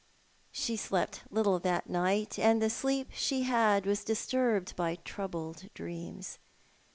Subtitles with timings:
[0.51, 6.39] She slept little that night, and the sleep she had was disturbed by troubled dreams.